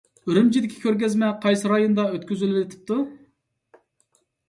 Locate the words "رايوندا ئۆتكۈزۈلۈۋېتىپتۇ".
1.73-3.01